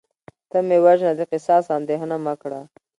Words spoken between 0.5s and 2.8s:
مې وژنه د قصاص اندیښنه مه کړه